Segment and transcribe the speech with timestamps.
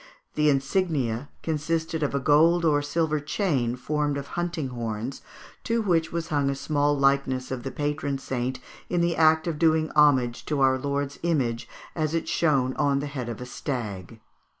[0.33, 5.21] The insignia consisted of a gold or silver chain formed of hunting horns,
[5.65, 8.59] to which was hung a small likeness of the patron saint
[8.89, 13.05] in the act of doing homage to our Saviour's image as it shone on the
[13.05, 14.19] head of a stag.